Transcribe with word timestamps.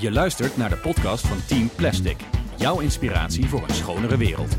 Je 0.00 0.10
luistert 0.10 0.56
naar 0.56 0.70
de 0.70 0.76
podcast 0.76 1.26
van 1.26 1.46
Team 1.46 1.70
Plastic. 1.76 2.16
Jouw 2.56 2.80
inspiratie 2.80 3.46
voor 3.46 3.62
een 3.62 3.74
schonere 3.74 4.16
wereld. 4.16 4.56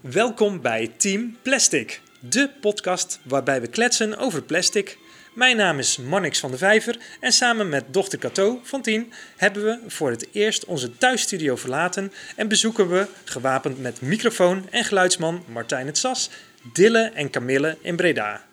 Welkom 0.00 0.60
bij 0.60 0.92
Team 0.96 1.36
Plastic, 1.42 2.00
de 2.20 2.50
podcast 2.60 3.20
waarbij 3.24 3.60
we 3.60 3.66
kletsen 3.66 4.18
over 4.18 4.42
plastic. 4.42 4.98
Mijn 5.34 5.56
naam 5.56 5.78
is 5.78 5.96
Mannix 5.96 6.40
van 6.40 6.50
de 6.50 6.58
Vijver 6.58 6.98
en 7.20 7.32
samen 7.32 7.68
met 7.68 7.84
dochter 7.92 8.18
Cato 8.18 8.60
van 8.62 8.82
10 8.82 9.12
hebben 9.36 9.64
we 9.64 9.78
voor 9.86 10.10
het 10.10 10.28
eerst 10.32 10.64
onze 10.64 10.96
thuisstudio 10.96 11.56
verlaten 11.56 12.12
en 12.36 12.48
bezoeken 12.48 12.88
we, 12.88 13.06
gewapend 13.24 13.78
met 13.78 14.00
microfoon 14.00 14.66
en 14.70 14.84
geluidsman 14.84 15.44
Martijn 15.46 15.86
het 15.86 15.98
Sas, 15.98 16.30
Dille 16.72 17.10
en 17.14 17.30
Camille 17.30 17.78
in 17.80 17.96
Breda. 17.96 18.47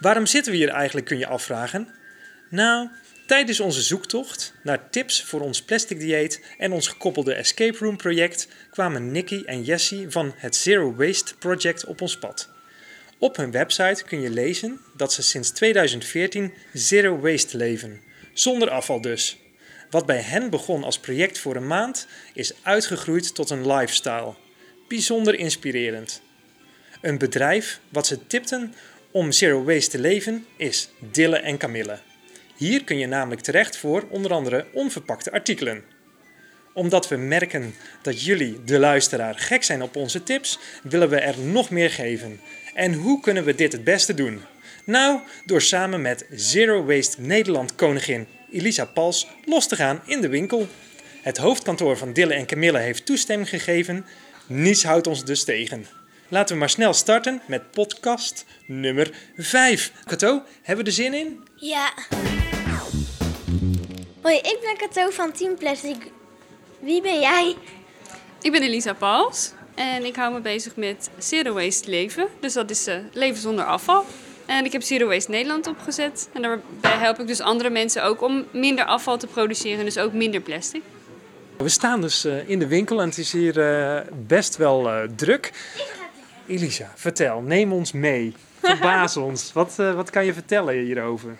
Waarom 0.00 0.26
zitten 0.26 0.52
we 0.52 0.58
hier 0.58 0.68
eigenlijk, 0.68 1.06
kun 1.06 1.18
je 1.18 1.26
afvragen? 1.26 1.88
Nou, 2.50 2.88
tijdens 3.26 3.60
onze 3.60 3.82
zoektocht 3.82 4.54
naar 4.62 4.90
tips 4.90 5.22
voor 5.22 5.40
ons 5.40 5.62
plastic 5.62 6.00
dieet 6.00 6.44
en 6.58 6.72
ons 6.72 6.88
gekoppelde 6.88 7.34
escape 7.34 7.78
room 7.78 7.96
project 7.96 8.48
kwamen 8.70 9.12
Nicky 9.12 9.42
en 9.44 9.62
Jessie 9.62 10.10
van 10.10 10.34
het 10.36 10.56
Zero 10.56 10.94
Waste 10.94 11.34
Project 11.36 11.84
op 11.84 12.00
ons 12.00 12.18
pad. 12.18 12.54
Op 13.18 13.36
hun 13.36 13.50
website 13.50 14.04
kun 14.04 14.20
je 14.20 14.30
lezen 14.30 14.80
dat 14.96 15.12
ze 15.12 15.22
sinds 15.22 15.50
2014 15.50 16.52
zero 16.72 17.18
waste 17.18 17.56
leven, 17.56 18.00
zonder 18.32 18.70
afval 18.70 19.00
dus. 19.00 19.36
Wat 19.90 20.06
bij 20.06 20.20
hen 20.20 20.50
begon 20.50 20.84
als 20.84 20.98
project 20.98 21.38
voor 21.38 21.56
een 21.56 21.66
maand, 21.66 22.06
is 22.34 22.52
uitgegroeid 22.62 23.34
tot 23.34 23.50
een 23.50 23.66
lifestyle. 23.72 24.34
Bijzonder 24.88 25.34
inspirerend. 25.34 26.22
Een 27.00 27.18
bedrijf 27.18 27.80
wat 27.88 28.06
ze 28.06 28.26
tipten 28.26 28.74
om 29.10 29.32
zero 29.32 29.64
waste 29.64 29.90
te 29.90 29.98
leven 29.98 30.46
is 30.56 30.90
Dille 30.98 31.36
en 31.36 31.58
Camille. 31.58 31.98
Hier 32.56 32.84
kun 32.84 32.98
je 32.98 33.06
namelijk 33.06 33.40
terecht 33.40 33.76
voor 33.76 34.04
onder 34.10 34.32
andere 34.32 34.66
onverpakte 34.72 35.32
artikelen. 35.32 35.84
Omdat 36.72 37.08
we 37.08 37.16
merken 37.16 37.74
dat 38.02 38.24
jullie, 38.24 38.64
de 38.64 38.78
luisteraar, 38.78 39.34
gek 39.34 39.62
zijn 39.62 39.82
op 39.82 39.96
onze 39.96 40.22
tips, 40.22 40.58
willen 40.82 41.08
we 41.08 41.16
er 41.16 41.38
nog 41.38 41.70
meer 41.70 41.90
geven. 41.90 42.40
En 42.74 42.94
hoe 42.94 43.20
kunnen 43.20 43.44
we 43.44 43.54
dit 43.54 43.72
het 43.72 43.84
beste 43.84 44.14
doen? 44.14 44.40
Nou, 44.84 45.20
door 45.44 45.62
samen 45.62 46.02
met 46.02 46.26
Zero 46.30 46.84
Waste 46.84 47.20
Nederland 47.20 47.74
koningin 47.74 48.26
Elisa 48.52 48.84
Pals 48.84 49.28
los 49.44 49.68
te 49.68 49.76
gaan 49.76 50.00
in 50.06 50.20
de 50.20 50.28
winkel. 50.28 50.68
Het 51.22 51.36
hoofdkantoor 51.36 51.96
van 51.96 52.12
Dille 52.12 52.34
en 52.34 52.46
Camille 52.46 52.78
heeft 52.78 53.06
toestemming 53.06 53.48
gegeven. 53.48 54.06
Niets 54.46 54.84
houdt 54.84 55.06
ons 55.06 55.24
dus 55.24 55.44
tegen. 55.44 55.86
Laten 56.28 56.54
we 56.54 56.60
maar 56.60 56.70
snel 56.70 56.92
starten 56.92 57.42
met 57.46 57.70
podcast 57.70 58.44
nummer 58.66 59.10
5. 59.36 59.92
Kato, 60.04 60.42
hebben 60.62 60.84
we 60.84 60.90
er 60.90 60.96
zin 60.96 61.14
in? 61.14 61.44
Ja. 61.54 61.92
Hoi, 64.20 64.36
ik 64.36 64.58
ben 64.62 64.76
Cato 64.76 65.10
van 65.10 65.32
Team 65.32 65.56
Plastic. 65.56 66.10
Wie 66.80 67.02
ben 67.02 67.20
jij? 67.20 67.56
Ik 68.42 68.52
ben 68.52 68.62
Elisa 68.62 68.92
Pals 68.92 69.52
en 69.74 70.04
ik 70.04 70.16
hou 70.16 70.32
me 70.32 70.40
bezig 70.40 70.76
met 70.76 71.10
Zero 71.18 71.52
Waste 71.52 71.90
Leven. 71.90 72.28
Dus 72.40 72.52
dat 72.52 72.70
is 72.70 72.86
eh, 72.86 72.96
leven 73.12 73.40
zonder 73.40 73.64
afval. 73.64 74.04
En 74.46 74.64
ik 74.64 74.72
heb 74.72 74.82
Zero 74.82 75.06
Waste 75.06 75.30
Nederland 75.30 75.66
opgezet. 75.66 76.28
En 76.32 76.42
daarbij 76.42 76.98
help 76.98 77.18
ik 77.20 77.26
dus 77.26 77.40
andere 77.40 77.70
mensen 77.70 78.04
ook 78.04 78.22
om 78.22 78.46
minder 78.50 78.84
afval 78.84 79.18
te 79.18 79.26
produceren. 79.26 79.84
Dus 79.84 79.98
ook 79.98 80.12
minder 80.12 80.40
plastic. 80.40 80.82
We 81.56 81.68
staan 81.68 82.00
dus 82.00 82.24
eh, 82.24 82.48
in 82.48 82.58
de 82.58 82.66
winkel 82.66 83.00
en 83.00 83.08
het 83.08 83.18
is 83.18 83.32
hier 83.32 83.60
eh, 83.60 84.00
best 84.26 84.56
wel 84.56 84.88
eh, 84.88 85.02
druk. 85.16 85.52
Elisa, 86.46 86.92
vertel, 86.94 87.40
neem 87.40 87.72
ons 87.72 87.92
mee. 87.92 88.34
Verbaas 88.62 89.16
ons. 89.26 89.52
Wat, 89.52 89.78
eh, 89.78 89.94
wat 89.94 90.10
kan 90.10 90.24
je 90.24 90.32
vertellen 90.32 90.74
hierover? 90.74 91.36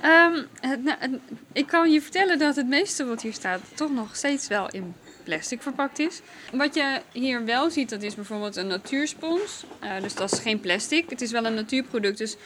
Ehm, 0.00 0.42
het- 0.60 0.84
nou, 0.84 0.96
het- 1.00 1.20
ik 1.52 1.66
kan 1.66 1.92
je 1.92 2.02
vertellen 2.02 2.38
dat 2.38 2.56
het 2.56 2.66
meeste 2.68 3.04
wat 3.04 3.22
hier 3.22 3.32
staat 3.32 3.60
toch 3.74 3.90
nog 3.92 4.16
steeds 4.16 4.48
wel 4.48 4.70
in 4.70 4.94
plastic 5.24 5.62
verpakt 5.62 5.98
is. 5.98 6.20
Wat 6.52 6.74
je 6.74 7.00
hier 7.12 7.44
wel 7.44 7.70
ziet, 7.70 7.90
dat 7.90 8.02
is 8.02 8.14
bijvoorbeeld 8.14 8.56
een 8.56 8.66
natuurspons. 8.66 9.64
Eh, 9.80 9.90
dus 10.02 10.14
dat 10.14 10.32
is 10.32 10.38
geen 10.38 10.60
plastic. 10.60 11.10
Het 11.10 11.20
is 11.20 11.30
wel 11.30 11.44
een 11.46 11.54
natuurproduct, 11.54 12.18
dus 12.18 12.36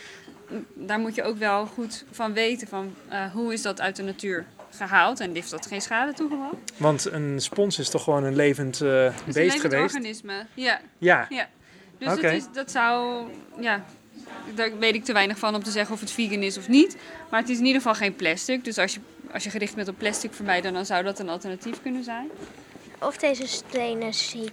mm, 0.50 0.66
daar 0.74 0.98
moet 0.98 1.14
je 1.14 1.22
ook 1.22 1.38
wel 1.38 1.66
goed 1.66 2.04
van 2.10 2.32
weten 2.32 2.68
van 2.68 2.94
eh, 3.08 3.32
hoe 3.32 3.52
is 3.52 3.62
dat 3.62 3.80
uit 3.80 3.96
de 3.96 4.02
natuur 4.02 4.44
gehaald 4.70 5.20
en 5.20 5.34
heeft 5.34 5.50
dat 5.50 5.66
geen 5.66 5.80
schade 5.80 6.12
toegebracht. 6.12 6.54
Want 6.76 7.04
een 7.12 7.40
spons 7.40 7.78
is 7.78 7.88
toch 7.90 8.02
gewoon 8.04 8.24
een 8.24 8.36
levend 8.36 8.78
Het 8.78 8.88
is 8.88 8.92
een 9.16 9.24
beest 9.24 9.36
levend 9.36 9.60
geweest? 9.60 9.94
organisme. 9.94 10.46
Ja, 10.54 10.80
Ja, 10.98 11.26
ja. 11.28 11.48
Dus 11.98 12.08
het 12.08 12.22
is, 12.32 12.44
dat 12.52 12.70
zou, 12.70 13.24
ja, 13.60 13.84
daar 14.54 14.78
weet 14.78 14.94
ik 14.94 15.04
te 15.04 15.12
weinig 15.12 15.38
van 15.38 15.54
om 15.54 15.62
te 15.62 15.70
zeggen 15.70 15.94
of 15.94 16.00
het 16.00 16.10
vegan 16.10 16.42
is 16.42 16.58
of 16.58 16.68
niet. 16.68 16.96
Maar 17.30 17.40
het 17.40 17.48
is 17.48 17.58
in 17.58 17.64
ieder 17.64 17.80
geval 17.82 17.94
geen 17.96 18.14
plastic. 18.16 18.64
Dus 18.64 18.78
als 18.78 18.94
je, 18.94 19.00
als 19.32 19.44
je 19.44 19.50
gericht 19.50 19.74
bent 19.74 19.88
op 19.88 19.98
plastic 19.98 20.32
vermijden, 20.34 20.72
dan 20.72 20.86
zou 20.86 21.04
dat 21.04 21.18
een 21.18 21.28
alternatief 21.28 21.82
kunnen 21.82 22.04
zijn. 22.04 22.28
Of 23.00 23.16
deze 23.16 23.46
stenen 23.46 24.14
sheep. 24.14 24.52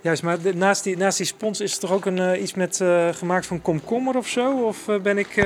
juist. 0.00 0.22
Maar 0.22 0.40
de- 0.40 0.54
naast, 0.54 0.84
die, 0.84 0.96
naast 0.96 1.16
die 1.16 1.26
spons 1.26 1.60
is 1.60 1.72
er 1.74 1.80
toch 1.80 1.92
ook 1.92 2.04
een, 2.06 2.18
eh, 2.18 2.42
iets 2.42 2.54
met, 2.54 2.80
eh, 2.80 3.08
gemaakt 3.12 3.46
van 3.46 3.62
komkommer 3.62 4.16
of 4.16 4.28
zo? 4.28 4.52
Of 4.66 4.88
eh, 4.88 5.00
ben 5.00 5.18
ik... 5.18 5.36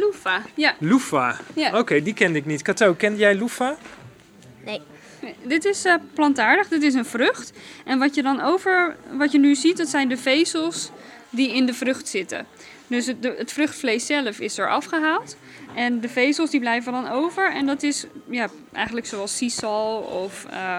loefa. 0.00 0.42
Ja. 0.54 0.74
Loefa. 0.78 1.36
Ja. 1.54 1.78
Oké, 1.78 2.02
die 2.02 2.14
kende 2.14 2.38
ik 2.38 2.46
niet. 2.46 2.62
Kato, 2.62 2.94
kende 2.94 3.18
jij 3.18 3.34
loefa? 3.36 3.76
Nee. 4.64 4.80
Dit 5.42 5.64
is 5.64 5.84
eh, 5.84 5.94
plantaardig, 6.14 6.68
dit 6.68 6.82
is 6.82 6.94
een 6.94 7.04
vrucht. 7.04 7.52
En 7.84 7.98
wat 7.98 8.14
je 8.14 8.22
dan 8.22 8.40
over, 8.40 8.96
wat 9.12 9.32
je 9.32 9.38
nu 9.38 9.54
ziet, 9.54 9.76
dat 9.76 9.88
zijn 9.88 10.08
de 10.08 10.16
vezels 10.16 10.90
die 11.30 11.54
in 11.54 11.66
de 11.66 11.74
vrucht 11.74 12.08
zitten. 12.08 12.46
Dus 12.86 13.06
het, 13.06 13.16
het 13.36 13.52
vruchtvlees 13.52 14.06
zelf 14.06 14.40
is 14.40 14.58
er 14.58 14.70
afgehaald. 14.70 15.36
En 15.74 16.00
de 16.00 16.08
vezels 16.08 16.50
die 16.50 16.60
blijven 16.60 16.92
dan 16.92 17.08
over. 17.08 17.52
En 17.52 17.66
dat 17.66 17.82
is 17.82 18.06
ja, 18.30 18.48
eigenlijk 18.72 19.06
zoals 19.06 19.36
sisal 19.36 19.98
of... 19.98 20.46
eh, 20.50 20.78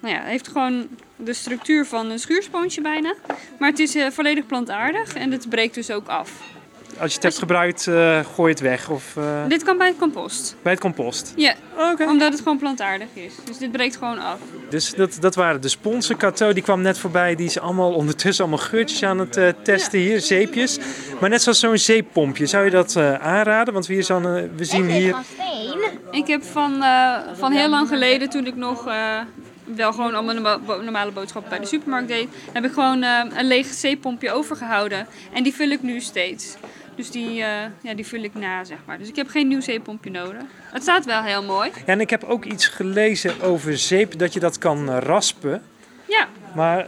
nou 0.00 0.14
ja, 0.14 0.22
heeft 0.22 0.48
gewoon 0.48 0.88
de 1.16 1.32
structuur 1.32 1.86
van 1.86 2.10
een 2.10 2.18
schuurspoontje 2.18 2.80
bijna. 2.80 3.14
Maar 3.58 3.70
het 3.70 3.78
is 3.78 3.96
volledig 4.10 4.46
plantaardig 4.46 5.14
en 5.14 5.32
het 5.32 5.48
breekt 5.48 5.74
dus 5.74 5.90
ook 5.90 6.08
af. 6.08 6.55
Als 6.98 7.08
je 7.10 7.14
het 7.14 7.22
hebt 7.22 7.38
gebruikt, 7.38 7.86
eh, 7.86 8.18
gooi 8.34 8.50
het 8.50 8.60
weg. 8.60 8.88
Of 8.88 9.16
eh, 9.16 9.24
Dit 9.48 9.62
kan 9.62 9.78
bij 9.78 9.86
het 9.86 9.96
compost. 9.98 10.56
bij 10.62 10.72
het 10.72 10.80
compost. 10.80 11.32
Ja, 11.36 11.54
Oké. 11.92 12.04
omdat 12.04 12.32
het 12.32 12.38
gewoon 12.42 12.58
plantaardig 12.58 13.06
is. 13.14 13.32
Dus 13.44 13.58
dit 13.58 13.72
breekt 13.72 13.96
gewoon 13.96 14.18
af. 14.18 14.38
Dus 14.70 14.94
dat, 14.94 15.16
dat 15.20 15.34
waren 15.34 15.60
de 15.60 15.68
sponsen. 15.68 16.16
Kato, 16.16 16.52
die 16.52 16.62
kwam 16.62 16.80
net 16.82 16.98
voorbij. 16.98 17.34
Die 17.34 17.46
is 17.46 17.58
allemaal 17.58 17.92
ondertussen 17.94 18.44
allemaal 18.44 18.64
geurtjes 18.66 19.02
aan 19.02 19.18
het 19.18 19.36
eh, 19.36 19.48
testen 19.62 19.98
hier. 19.98 20.20
Zeepjes. 20.20 20.78
Maar 21.20 21.30
net 21.30 21.42
zoals 21.42 21.60
zo'n 21.60 21.78
zeeppompje. 21.78 22.46
Zou 22.46 22.64
je 22.64 22.70
dat 22.70 22.96
eh, 22.96 23.14
aanraden? 23.14 23.72
Want 23.74 23.86
we, 23.86 23.92
hier 23.94 24.04
zijn, 24.04 24.24
eh, 24.24 24.42
we 24.56 24.64
zien 24.64 24.90
hier... 24.90 25.10
Van 25.12 25.24
steen. 25.24 25.80
Ik 26.10 26.26
heb 26.26 26.42
van, 26.44 26.82
eh, 26.82 27.16
van 27.34 27.52
heel 27.52 27.68
lang 27.68 27.88
geleden, 27.88 28.28
toen 28.30 28.46
ik 28.46 28.56
nog 28.56 28.86
eh, 28.86 29.18
wel 29.74 29.92
gewoon 29.92 30.14
al 30.14 30.22
mijn 30.22 30.42
norma- 30.42 30.58
bo- 30.58 30.82
normale 30.82 31.10
boodschappen 31.10 31.50
bij 31.50 31.60
de 31.60 31.66
supermarkt 31.66 32.08
deed, 32.08 32.28
heb 32.52 32.64
ik 32.64 32.72
gewoon 32.72 33.02
eh, 33.02 33.24
een 33.36 33.46
leeg 33.46 33.66
zeepompje 33.66 34.30
overgehouden. 34.30 35.06
En 35.32 35.42
die 35.42 35.54
vul 35.54 35.68
ik 35.70 35.82
nu 35.82 36.00
steeds. 36.00 36.56
Dus 36.94 37.10
die, 37.10 37.42
eh, 37.42 37.48
ja, 37.82 37.94
die 37.94 38.06
vul 38.06 38.22
ik 38.22 38.34
na, 38.34 38.64
zeg 38.64 38.78
maar. 38.86 38.98
Dus 38.98 39.08
ik 39.08 39.16
heb 39.16 39.28
geen 39.28 39.48
nieuw 39.48 39.60
zeepompje 39.60 40.10
nodig. 40.10 40.42
Het 40.72 40.82
staat 40.82 41.04
wel 41.04 41.22
heel 41.22 41.42
mooi. 41.44 41.70
Ja, 41.74 41.82
en 41.92 42.00
ik 42.00 42.10
heb 42.10 42.24
ook 42.24 42.44
iets 42.44 42.66
gelezen 42.68 43.40
over 43.42 43.78
zeep. 43.78 44.18
Dat 44.18 44.32
je 44.32 44.40
dat 44.40 44.58
kan 44.58 44.90
raspen. 44.98 45.62
Ja, 46.08 46.26
Maar 46.54 46.86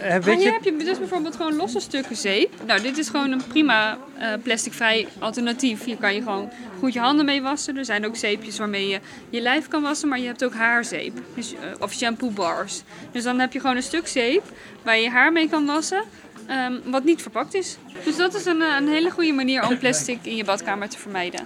eh, 0.00 0.10
maar 0.10 0.22
weet 0.22 0.36
hier 0.36 0.46
je... 0.46 0.52
heb 0.52 0.64
je 0.64 0.84
dus 0.84 0.98
bijvoorbeeld 0.98 1.36
gewoon 1.36 1.56
losse 1.56 1.80
stukken 1.80 2.16
zeep. 2.16 2.54
Nou, 2.66 2.80
dit 2.80 2.98
is 2.98 3.08
gewoon 3.08 3.30
een 3.30 3.46
prima 3.48 3.98
eh, 4.18 4.28
plasticvrij 4.42 5.06
alternatief. 5.18 5.84
Hier 5.84 5.96
kan 5.96 6.14
je 6.14 6.22
gewoon 6.22 6.50
goed 6.78 6.92
je 6.92 7.00
handen 7.00 7.24
mee 7.24 7.42
wassen. 7.42 7.76
Er 7.76 7.84
zijn 7.84 8.06
ook 8.06 8.16
zeepjes 8.16 8.58
waarmee 8.58 8.88
je 8.88 9.00
je 9.30 9.40
lijf 9.40 9.68
kan 9.68 9.82
wassen, 9.82 10.08
maar 10.08 10.18
je 10.18 10.26
hebt 10.26 10.44
ook 10.44 10.54
haarzeep. 10.54 11.18
Dus, 11.34 11.54
eh, 11.54 11.60
of 11.78 11.92
shampoo 11.92 12.30
bars. 12.30 12.82
Dus 13.12 13.22
dan 13.22 13.38
heb 13.38 13.52
je 13.52 13.60
gewoon 13.60 13.76
een 13.76 13.82
stuk 13.82 14.06
zeep 14.06 14.42
waar 14.82 14.96
je 14.96 15.02
je 15.02 15.10
haar 15.10 15.32
mee 15.32 15.48
kan 15.48 15.66
wassen. 15.66 16.02
ehm, 16.46 16.72
wat 16.84 17.04
niet 17.04 17.22
verpakt 17.22 17.54
is. 17.54 17.76
Dus 18.04 18.16
dat 18.16 18.34
is 18.34 18.44
een, 18.44 18.60
een 18.60 18.88
hele 18.88 19.10
goede 19.10 19.32
manier 19.32 19.68
om 19.68 19.78
plastic 19.78 20.18
in 20.22 20.36
je 20.36 20.44
badkamer 20.44 20.88
te 20.88 20.98
vermijden. 20.98 21.40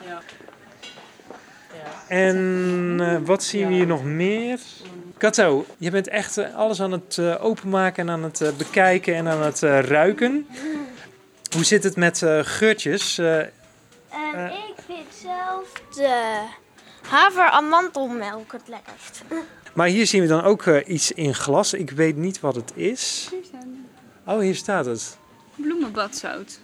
En 2.09 2.97
eh, 3.01 3.17
wat 3.25 3.45
zien 3.45 3.69
we 3.69 3.75
hier 3.75 3.87
nog 3.87 4.05
meer? 4.05 4.61
Kato, 5.25 5.67
je 5.79 5.91
bent 5.91 6.09
echt 6.09 6.37
eh, 6.39 6.55
alles 6.55 6.81
aan 6.83 6.93
het 6.93 7.19
eh, 7.19 7.45
openmaken 7.45 8.03
en 8.09 8.15
aan 8.15 8.23
het 8.23 8.41
eh, 8.41 8.49
bekijken 8.57 9.15
en 9.15 9.29
aan 9.29 9.43
het 9.43 9.63
eh, 9.63 9.81
ruiken. 9.81 10.47
Hoe 11.55 11.65
zit 11.65 11.85
het 11.85 11.97
met 11.97 12.23
eh, 12.23 12.39
geurtjes? 12.43 13.19
Eh, 13.19 13.39
Ehm, 13.39 13.49
Eh. 14.35 14.45
ik 14.45 14.75
vind 14.87 15.07
zelf 15.23 15.73
de 15.95 16.41
haver-amandelmelk 17.09 18.53
het 18.53 18.63
lekkerst. 18.69 19.23
maar 19.75 19.87
hier 19.87 20.07
zien 20.07 20.23
we 20.23 20.29
dan 20.29 20.43
ook 20.43 20.67
eh, 20.67 20.89
iets 20.95 21.13
in 21.13 21.35
glas. 21.35 21.73
Ik 21.75 21.91
weet 21.91 22.17
niet 22.17 22.41
wat 22.41 22.55
het 22.55 22.73
is. 22.75 23.29
Hier 23.31 23.45
zijn 23.51 23.87
Oh, 24.27 24.39
hier 24.41 24.55
staat 24.55 24.87
het. 24.87 25.17
bloemenbadzout. 25.57 26.59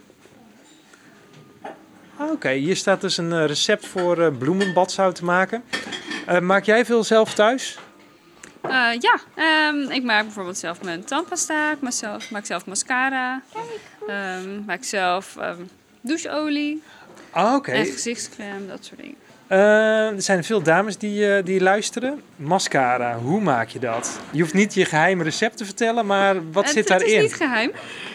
Ah, 2.16 2.30
Oké, 2.30 2.50
hier 2.50 2.76
staat 2.76 3.00
dus 3.00 3.16
een 3.16 3.46
recept 3.46 3.86
voor 3.86 4.18
eh, 4.22 4.38
bloemenbadzout 4.38 5.14
te 5.14 5.24
maken. 5.24 5.64
Eh, 6.26 6.38
maak 6.40 6.64
jij 6.64 6.84
veel 6.84 7.04
zelf 7.04 7.34
thuis? 7.34 7.78
Eh, 8.62 8.92
ja, 9.00 9.20
ehm, 9.34 9.90
ik 9.90 10.02
maak 10.02 10.22
bijvoorbeeld 10.22 10.58
zelf 10.58 10.82
mijn 10.82 11.04
tandpasta, 11.04 11.72
ik 11.72 11.80
maak 11.80 11.92
zelf, 11.92 12.30
maak 12.30 12.46
zelf 12.46 12.66
mascara, 12.66 13.42
ehm, 14.06 14.64
maak 14.64 14.84
zelf 14.84 15.36
ehm, 15.36 15.62
doucheolie. 16.00 16.82
Ah, 17.30 17.54
oké. 17.54 17.70
En 17.70 17.84
gezichtscreme, 17.86 18.66
dat 18.66 18.84
soort 18.84 19.00
dingen. 19.00 19.16
Eh, 19.50 20.08
er 20.08 20.22
zijn 20.22 20.44
veel 20.44 20.62
dames 20.62 20.96
die, 20.96 21.34
eh, 21.34 21.44
die 21.44 21.60
luisteren. 21.60 22.22
Mascara, 22.36 23.18
hoe 23.18 23.40
maak 23.40 23.68
je 23.68 23.78
dat? 23.78 24.20
Je 24.32 24.40
hoeft 24.40 24.54
niet 24.54 24.74
je 24.74 24.84
geheime 24.84 25.22
recept 25.24 25.56
te 25.56 25.64
vertellen, 25.64 26.06
maar 26.06 26.50
wat 26.52 26.64
het, 26.64 26.72
zit 26.72 26.88
Het 26.88 26.98
daarin? 26.98 27.16
is 27.16 27.22
niet 27.22 27.34
geheim. 27.34 27.72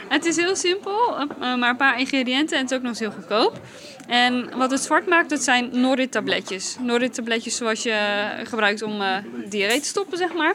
Het 0.08 0.26
is 0.26 0.36
heel 0.36 0.56
simpel, 0.56 1.18
eh, 1.18 1.56
maar 1.56 1.70
een 1.70 1.76
paar 1.78 2.00
ingrediënten 2.00 2.58
en 2.58 2.62
het 2.62 2.72
is 2.72 2.78
ook 2.78 2.84
nog 2.84 2.92
eens 2.92 3.00
heel 3.00 3.12
goedkoop. 3.12 3.60
En 4.08 4.58
wat 4.58 4.72
het 4.72 4.80
zwart 4.82 5.08
maakt, 5.08 5.30
dat 5.30 5.44
zijn 5.44 5.70
Norit-tabletjes. 5.72 6.78
Norit-tabletjes 6.80 7.56
zoals 7.56 7.84
je 7.84 8.28
gebruikt 8.44 8.82
om 8.82 9.02
eh 9.02 9.18
diarree 9.50 9.80
te 9.80 9.88
stoppen, 9.88 10.18
zeg 10.18 10.34
maar. 10.34 10.54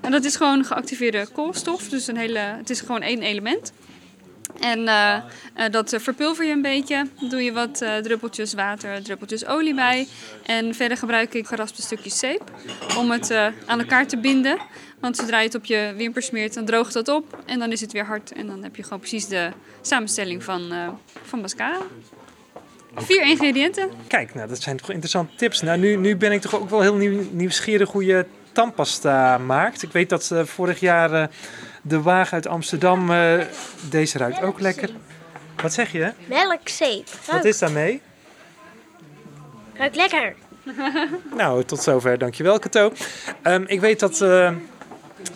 En 0.00 0.10
dat 0.10 0.24
is 0.24 0.36
gewoon 0.36 0.64
geactiveerde 0.64 1.26
koolstof, 1.32 1.88
dus 1.88 2.06
een 2.06 2.16
hele, 2.16 2.38
het 2.38 2.70
is 2.70 2.80
gewoon 2.80 3.02
één 3.02 3.22
element. 3.22 3.72
En 4.60 4.88
eh, 4.88 5.14
eh, 5.14 5.22
dat 5.70 5.92
eh, 5.92 6.00
verpulver 6.00 6.44
je 6.44 6.52
een 6.52 6.62
beetje. 6.62 7.06
Dan 7.20 7.28
doe 7.28 7.42
je 7.42 7.52
wat 7.52 7.84
druppeltjes 8.02 8.54
water, 8.54 9.02
druppeltjes 9.02 9.46
olie 9.46 9.74
bij. 9.74 10.06
En 10.46 10.74
verder 10.74 10.96
gebruik 10.96 11.34
ik 11.34 11.46
geraspte 11.46 11.82
stukjes 11.82 12.18
zeep 12.18 12.42
om 12.98 13.10
het 13.10 13.32
aan 13.66 13.80
elkaar 13.80 14.06
te 14.06 14.18
binden. 14.18 14.58
Want 15.00 15.16
zodra 15.16 15.38
je 15.38 15.44
het 15.44 15.54
op 15.54 15.64
je 15.64 15.94
wimper 15.96 16.22
smeert, 16.22 16.54
dan 16.54 16.64
droogt 16.64 16.92
dat 16.92 17.08
op. 17.08 17.42
En 17.46 17.58
dan 17.58 17.72
is 17.72 17.80
het 17.80 17.92
weer 17.92 18.04
hard. 18.04 18.32
En 18.32 18.46
dan 18.46 18.62
heb 18.62 18.76
je 18.76 18.82
gewoon 18.82 18.98
precies 18.98 19.26
de 19.26 19.50
samenstelling 19.80 20.44
van, 20.44 20.72
van 21.22 21.40
mascara. 21.40 21.78
Vier 22.94 23.22
ingrediënten. 23.22 23.90
Kijk, 24.06 24.34
nou, 24.34 24.48
dat 24.48 24.62
zijn 24.62 24.76
toch 24.76 24.90
interessante 24.90 25.34
tips. 25.36 25.60
Nou, 25.60 25.78
nu, 25.78 25.96
nu 25.96 26.16
ben 26.16 26.32
ik 26.32 26.40
toch 26.40 26.54
ook 26.54 26.70
wel 26.70 26.80
heel 26.80 26.94
nieuw, 26.94 27.22
nieuwsgierig 27.30 27.90
hoe 27.90 28.04
je 28.04 28.26
tandpasta 28.52 29.38
maakt. 29.38 29.82
Ik 29.82 29.92
weet 29.92 30.08
dat 30.08 30.32
vorig 30.44 30.80
jaar 30.80 31.30
de 31.82 32.02
wagen 32.02 32.32
uit 32.32 32.46
Amsterdam, 32.46 33.10
eh, 33.10 33.44
deze 33.90 34.18
ruikt 34.18 34.42
ook 34.42 34.60
lekker. 34.60 34.90
Wat 35.62 35.72
zeg 35.72 35.92
je? 35.92 36.12
Melkzeep. 36.26 37.08
Wat 37.26 37.44
is 37.44 37.58
daarmee? 37.58 38.02
ruikt 39.78 39.96
lekker. 39.96 40.34
Nou, 41.36 41.64
tot 41.64 41.82
zover. 41.82 42.18
Dankjewel, 42.18 42.58
Kato. 42.58 42.92
Ehm, 43.42 43.64
ik 43.66 43.80
weet 43.80 44.00
dat 44.00 44.20
eh, 44.20 44.52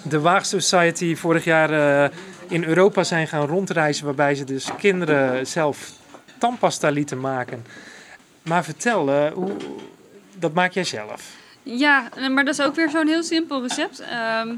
de 0.02 0.20
Waag 0.20 0.46
Society 0.46 1.16
vorig 1.16 1.44
jaar 1.44 1.70
eh, 2.04 2.10
in 2.48 2.64
Europa 2.64 3.04
zijn 3.04 3.28
gaan 3.28 3.46
rondreizen... 3.46 4.04
waarbij 4.04 4.34
ze 4.34 4.44
dus 4.44 4.68
kinderen 4.78 5.46
zelf 5.46 5.92
tandpasta 6.38 6.88
lieten 6.88 7.20
maken. 7.20 7.66
Maar 8.42 8.64
vertel, 8.64 9.10
eh, 9.10 9.32
hoe, 9.32 9.56
dat 10.38 10.52
maak 10.52 10.72
jij 10.72 10.84
zelf? 10.84 11.30
Ja, 11.62 12.08
maar 12.30 12.44
dat 12.44 12.58
is 12.58 12.64
ook 12.64 12.74
weer 12.74 12.90
zo'n 12.90 13.08
heel 13.08 13.22
simpel 13.22 13.62
recept. 13.62 14.00
Ehm, 14.00 14.54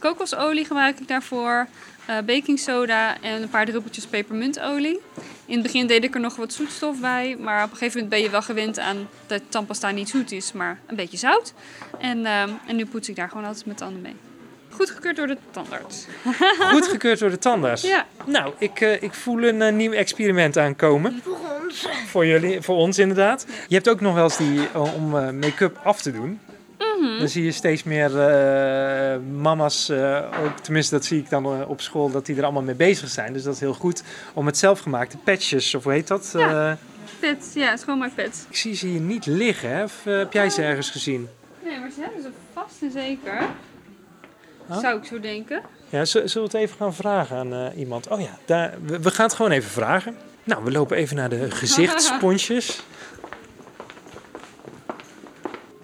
kokosolie 0.00 0.64
gebruik 0.64 1.00
ik 1.00 1.08
daarvoor, 1.08 1.66
eh 2.06 2.16
baking 2.26 2.58
soda 2.58 3.20
en 3.20 3.42
een 3.42 3.48
paar 3.48 3.66
druppeltjes 3.66 4.06
pepermuntolie. 4.06 5.00
In 5.46 5.54
het 5.54 5.62
begin 5.62 5.86
deed 5.86 6.04
ik 6.04 6.14
er 6.14 6.20
nog 6.20 6.36
wat 6.36 6.52
zoetstof 6.52 7.00
bij, 7.00 7.36
maar 7.40 7.64
op 7.64 7.70
een 7.70 7.76
gegeven 7.76 8.00
moment 8.00 8.08
ben 8.10 8.22
je 8.22 8.30
wel 8.30 8.42
gewend 8.42 8.78
aan 8.78 9.08
dat 9.26 9.42
tandpasta 9.48 9.90
niet 9.90 10.08
zoet 10.08 10.32
is, 10.32 10.52
maar 10.52 10.78
een 10.86 10.96
beetje 10.96 11.16
zout. 11.16 11.52
En, 12.00 12.26
ehm, 12.26 12.50
en 12.66 12.76
nu 12.76 12.86
poets 12.86 13.08
ik 13.08 13.16
daar 13.16 13.28
gewoon 13.28 13.44
altijd 13.44 13.64
mijn 13.64 13.78
tanden 13.78 14.02
mee. 14.02 14.14
Goedgekeurd 14.70 15.16
door 15.16 15.26
de 15.26 15.36
tandarts. 15.50 16.06
Goedgekeurd 16.72 17.18
door 17.18 17.30
de 17.30 17.38
tandarts. 17.38 17.82
Ja, 17.82 18.06
Nou, 18.24 18.52
ik, 18.58 18.80
eh, 18.80 19.02
ik 19.02 19.14
voel 19.14 19.42
een 19.42 19.62
eh, 19.62 19.72
nieuw 19.72 19.92
experiment 19.92 20.58
aankomen. 20.58 21.20
Voor 21.24 21.38
ons. 21.62 21.88
Voor 22.06 22.26
jullie, 22.26 22.60
voor 22.60 22.76
ons 22.76 22.98
inderdaad. 22.98 23.46
Je 23.68 23.74
hebt 23.74 23.88
ook 23.88 24.00
nog 24.00 24.14
wel 24.14 24.24
eens 24.24 24.36
die 24.36 24.68
eh, 24.72 24.94
om 24.94 25.16
eh, 25.16 25.30
make-up 25.30 25.78
af 25.84 26.02
te 26.02 26.12
doen. 26.12 26.40
Mhm. 27.00 27.18
Dan 27.18 27.28
zie 27.28 27.44
je 27.44 27.52
steeds 27.52 27.82
meer 27.82 28.20
eh, 28.20 29.18
mama's, 29.32 29.88
eh, 29.88 30.24
ook, 30.44 30.58
tenminste 30.58 30.94
dat 30.94 31.04
zie 31.04 31.18
ik 31.18 31.30
dan 31.30 31.44
eh, 31.44 31.68
op 31.68 31.80
school, 31.80 32.10
dat 32.10 32.26
die 32.26 32.36
er 32.36 32.42
allemaal 32.42 32.62
mee 32.62 32.74
bezig 32.74 33.08
zijn. 33.08 33.32
Dus 33.32 33.42
dat 33.42 33.54
is 33.54 33.60
heel 33.60 33.74
goed 33.74 34.02
om 34.34 34.46
het 34.46 34.58
zelfgemaakte 34.58 35.16
patches, 35.16 35.74
of 35.74 35.84
hoe 35.84 35.92
heet 35.92 36.06
dat? 36.08 36.30
Ja. 36.36 36.70
Eh, 36.70 36.76
pet. 37.20 37.50
Ja, 37.54 37.76
schoonmaakpet. 37.76 38.46
ik 38.48 38.56
zie 38.56 38.74
ze 38.74 38.86
hier 38.86 39.00
niet 39.00 39.26
liggen, 39.26 39.70
hè? 39.70 39.82
of 39.82 40.04
heb 40.04 40.32
jij 40.32 40.50
ze 40.50 40.62
ergens 40.62 40.90
gezien? 40.90 41.28
Nee, 41.64 41.80
maar 41.80 41.90
ze 41.90 42.00
hebben 42.00 42.22
ze 42.22 42.28
vast 42.52 42.82
en 42.82 42.90
zeker. 42.90 43.38
Zou 44.80 44.98
ik 44.98 45.04
zo 45.04 45.20
denken. 45.20 45.62
Ja, 45.88 46.04
zullen 46.04 46.32
we 46.34 46.40
het 46.40 46.54
even 46.54 46.76
gaan 46.76 46.94
vragen 46.94 47.36
aan 47.36 47.72
iemand? 47.72 48.08
Oh 48.08 48.20
ja, 48.20 48.38
daar, 48.44 48.74
we, 48.82 49.00
we 49.00 49.10
gaan 49.10 49.26
het 49.26 49.34
gewoon 49.34 49.50
even 49.50 49.70
vragen. 49.70 50.16
Nou, 50.44 50.64
we 50.64 50.70
lopen 50.70 50.96
even 50.96 51.16
naar 51.16 51.28
de 51.28 51.50
gezichtssponsjes. 51.62 52.82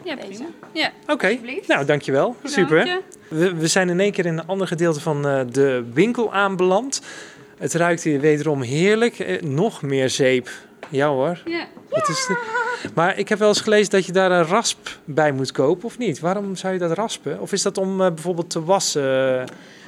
Ja, 0.05 0.17
prima. 0.17 0.45
Ja, 0.73 0.91
Oké, 1.07 1.27
alsjeblieft. 1.27 1.69
nou 1.69 1.85
dankjewel. 1.85 2.37
Super. 2.45 3.01
We, 3.29 3.55
we 3.55 3.67
zijn 3.67 3.89
in 3.89 4.01
één 4.01 4.13
keer 4.13 4.27
in 4.27 4.39
een 4.39 4.47
ander 4.47 4.67
gedeelte 4.67 5.01
van 5.01 5.27
eh, 5.29 5.41
de 5.51 5.85
winkel 5.93 6.33
aanbeland. 6.33 7.03
Het 7.59 7.75
ruikt 7.75 8.03
hier 8.03 8.21
wederom 8.21 8.63
heerlijk. 8.63 9.19
Eh, 9.19 9.43
nog 9.43 9.83
meer 9.83 10.11
zeep. 10.11 10.49
Ja 10.89 11.09
hoor. 11.09 11.43
Ja. 11.45 11.67
Het 11.91 12.09
is 12.09 12.27
de- 12.27 12.61
Maar 12.95 13.19
ik 13.19 13.29
heb 13.29 13.39
wel 13.39 13.49
eens 13.49 13.61
gelezen 13.61 13.91
dat 13.91 14.07
je 14.07 14.13
daar 14.13 14.31
een 14.31 14.45
rasp 14.45 14.89
bij 15.05 15.33
moet 15.33 15.53
kopen, 15.53 15.85
of 15.85 15.99
niet? 15.99 16.21
Waarom 16.21 16.57
zou 16.57 16.73
je 16.73 16.79
dat 16.79 16.93
raspen? 16.93 17.41
Of 17.41 17.53
is 17.53 17.63
dat 17.63 17.79
om 17.79 18.01
eh, 18.01 18.07
bijvoorbeeld 18.07 18.51
te 18.51 18.65
wassen? 18.65 19.03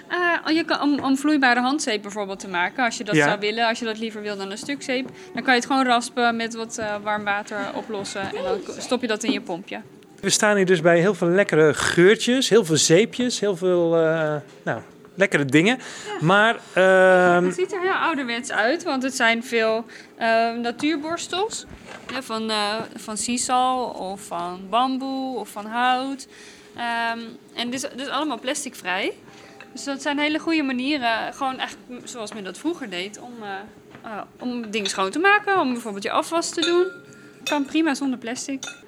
Eh, 0.08 0.55
je 0.56 0.64
kan, 0.64 0.81
om, 0.81 0.99
om 1.05 1.17
vloeibare 1.17 1.60
handzeep 1.60 2.02
bijvoorbeeld 2.02 2.38
te 2.40 2.49
maken, 2.49 2.84
als 2.84 2.96
je 2.99 3.05
dat 3.05 3.14
Ja. 3.14 3.26
zou 3.26 3.38
willen, 3.40 3.69
als 3.69 3.78
je 3.78 3.84
dat 3.84 3.99
liever 3.99 4.22
wil 4.22 4.37
dan 4.37 4.50
een 4.50 4.58
stuk 4.58 4.82
zeep, 4.82 5.08
dan 5.34 5.43
kan 5.43 5.55
je 5.55 5.60
het 5.60 5.69
gewoon 5.69 5.84
raspen 5.84 6.37
met 6.37 6.55
wat 6.55 6.78
eh, 6.78 6.94
warm 7.02 7.25
water 7.25 7.58
oplossen 7.75 8.20
en 8.20 8.43
dan 8.44 8.58
stop 8.78 9.00
je 9.00 9.06
dat 9.06 9.22
in 9.22 9.32
je 9.32 9.40
pompje. 9.40 9.81
We 10.24 10.30
staan 10.30 10.56
hier 10.56 10.66
dus 10.66 10.80
bij 10.80 10.98
heel 10.98 11.14
veel 11.14 11.28
lekkere 11.28 11.74
geurtjes, 11.74 12.48
heel 12.48 12.64
veel 12.64 12.76
zeepjes, 12.76 13.40
heel 13.40 13.56
veel 13.56 13.96
eh, 13.96 14.34
nou, 14.62 14.80
lekkere 15.14 15.44
dingen. 15.44 15.78
Maar 16.20 16.56
ehm, 16.72 17.44
Het 17.44 17.54
ziet 17.54 17.72
er 17.72 17.80
heel 17.80 17.92
ouderwets 17.92 18.50
uit, 18.50 18.82
want 18.82 19.02
het 19.02 19.14
zijn 19.14 19.44
veel 19.44 19.84
eh, 20.16 20.52
natuurborstels 20.52 21.66
ja, 22.12 22.22
van, 22.22 22.50
eh 22.50 22.74
van 22.96 23.16
sisal 23.16 23.84
of 23.84 24.20
van 24.20 24.66
bamboe 24.70 25.38
of 25.38 25.48
van 25.48 25.66
hout. 25.66 26.26
Ehm, 26.76 27.18
en 27.54 27.70
dit 27.70 27.74
is, 27.74 27.80
dit 27.80 28.00
is 28.00 28.08
allemaal 28.08 28.38
plasticvrij. 28.38 29.12
Dus 29.72 29.84
dat 29.84 30.02
zijn 30.02 30.18
hele 30.18 30.38
goede 30.38 30.62
manieren, 30.62 31.34
gewoon 31.34 31.58
eigenlijk 31.58 32.08
zoals 32.08 32.32
men 32.32 32.44
dat 32.44 32.58
vroeger 32.58 32.90
deed, 32.90 33.18
om, 33.20 33.32
eh, 34.02 34.20
om 34.38 34.70
dingen 34.70 34.90
schoon 34.90 35.10
te 35.10 35.18
maken. 35.18 35.60
Om 35.60 35.72
bijvoorbeeld 35.72 36.04
je 36.04 36.10
afwas 36.10 36.50
te 36.50 36.60
doen. 36.60 36.86
Kan 37.44 37.64
prima 37.64 37.94
zonder 37.94 38.18
plastic. 38.18 38.82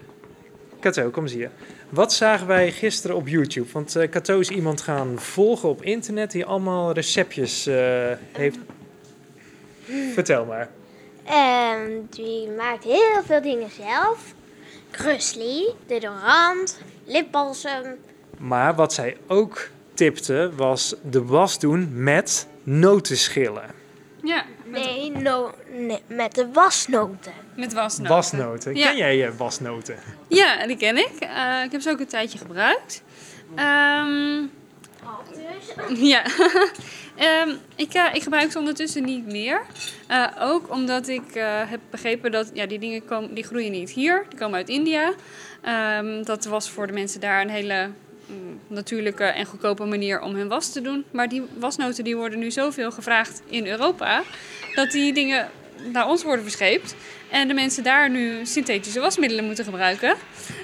Kato, 0.86 1.10
kom 1.10 1.22
eens 1.22 1.32
hier. 1.32 1.50
Wat 1.88 2.12
zagen 2.12 2.46
wij 2.46 2.72
gisteren 2.72 3.16
op 3.16 3.28
YouTube? 3.28 3.72
Want 3.72 3.96
eh 3.96 4.10
Kato 4.10 4.38
is 4.38 4.48
iemand 4.48 4.80
gaan 4.80 5.18
volgen 5.20 5.68
op 5.68 5.82
internet 5.82 6.30
die 6.30 6.44
allemaal 6.44 6.92
receptjes 6.92 7.66
eh, 7.66 7.76
heeft. 8.32 8.58
Vertel 10.12 10.44
maar. 10.44 10.68
En 11.24 12.06
die 12.10 12.50
maakt 12.50 12.84
heel 12.84 13.22
veel 13.24 13.42
dingen 13.42 13.68
zelf. 13.70 14.34
Krusli, 14.90 15.66
deodorant, 15.86 16.80
lipbalsem. 17.04 17.96
Maar 18.38 18.74
wat 18.74 18.92
zij 18.92 19.16
ook 19.26 19.68
tipte 19.94 20.50
was 20.56 20.94
de 21.10 21.24
was 21.24 21.58
doen 21.58 22.02
met 22.02 22.46
notenschillen. 22.62 23.70
Ja, 24.22 24.44
Nee, 24.66 25.10
no, 25.10 25.54
nee, 25.70 26.02
met 26.06 26.34
de 26.34 26.52
wasnoten. 26.52 27.32
met 27.56 27.72
wasnoten. 27.72 28.14
Wasnoten. 28.14 28.76
Ja. 28.76 28.88
Ken 28.88 28.96
jij 28.96 29.16
je 29.16 29.36
wasnoten? 29.36 29.96
Ja, 30.28 30.66
die 30.66 30.76
ken 30.76 30.96
ik. 30.96 31.16
Eh, 31.20 31.62
ik 31.64 31.72
heb 31.72 31.80
ze 31.80 31.90
ook 31.90 32.00
een 32.00 32.06
tijdje 32.06 32.38
gebruikt. 32.38 33.02
Ehm, 33.54 34.42
ja. 35.94 36.22
Ehm, 37.16 37.50
ik, 37.76 37.92
eh, 37.92 38.04
ik 38.12 38.22
gebruik 38.22 38.52
ze 38.52 38.58
ondertussen 38.58 39.04
niet 39.04 39.26
meer. 39.26 39.62
Eh, 40.06 40.26
ook 40.40 40.70
omdat 40.70 41.08
ik 41.08 41.34
eh, 41.34 41.70
heb 41.70 41.80
begrepen 41.90 42.30
dat 42.32 42.50
ja, 42.54 42.66
die 42.66 42.78
dingen 42.78 43.04
komen, 43.04 43.34
die 43.34 43.44
groeien 43.44 43.72
niet 43.72 43.90
hier. 43.90 44.26
Die 44.28 44.38
komen 44.38 44.56
uit 44.56 44.68
India. 44.68 45.12
Ehm, 45.62 46.22
dat 46.22 46.44
was 46.44 46.70
voor 46.70 46.86
de 46.86 46.92
mensen 46.92 47.20
daar 47.20 47.40
een 47.40 47.50
hele 47.50 47.90
natuurlijke 48.66 49.24
en 49.24 49.46
goedkope 49.46 49.84
manier 49.84 50.20
om 50.20 50.34
hun 50.34 50.48
was 50.48 50.72
te 50.72 50.80
doen. 50.80 51.04
Maar 51.10 51.28
die 51.28 51.42
wasnoten 51.58 52.04
die 52.04 52.16
worden 52.16 52.38
nu 52.38 52.50
zoveel 52.50 52.90
gevraagd 52.90 53.42
in 53.46 53.66
Europa... 53.66 54.22
dat 54.74 54.90
die 54.90 55.12
dingen 55.12 55.48
naar 55.92 56.08
ons 56.08 56.22
worden 56.22 56.42
verscheept. 56.42 56.94
En 57.30 57.48
de 57.48 57.54
mensen 57.54 57.82
daar 57.82 58.10
nu 58.10 58.46
synthetische 58.46 59.00
wasmiddelen 59.00 59.44
moeten 59.44 59.64
gebruiken. 59.64 60.14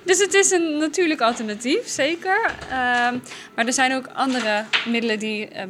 Dus 0.05 0.19
het 0.19 0.35
is 0.35 0.51
een 0.51 0.79
natuurlijk 0.79 1.21
alternatief, 1.21 1.89
zeker. 1.89 2.55
Ehm, 2.71 3.19
maar 3.55 3.67
er 3.67 3.73
zijn 3.73 3.95
ook 3.95 4.07
andere 4.15 4.65
middelen 4.87 5.19
die 5.19 5.49
ehm, 5.49 5.69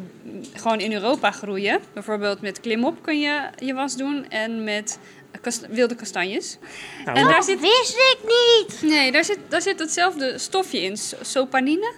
gewoon 0.55 0.81
in 0.81 0.93
Europa 0.93 1.31
groeien. 1.31 1.81
Bijvoorbeeld 1.93 2.41
met 2.41 2.61
klimop 2.61 3.03
kun 3.03 3.21
je 3.21 3.41
je 3.59 3.75
was 3.75 3.97
doen 3.97 4.29
en 4.29 4.65
met 4.65 4.99
kast- 5.41 5.67
wilde 5.69 5.95
kastanjes. 5.95 6.59
Nou, 7.05 7.19
En 7.19 7.27
daar 7.27 7.43
zit, 7.43 7.61
Wist 7.61 7.97
ik 7.97 8.19
niet! 8.23 8.91
nee, 8.91 9.13
daar 9.13 9.25
zit, 9.25 9.39
daar 9.49 9.63
zit 9.63 9.79
hetzelfde 9.79 10.39
stofje 10.39 10.81
in, 10.81 10.97
so- 10.97 11.17
sopanine. 11.21 11.93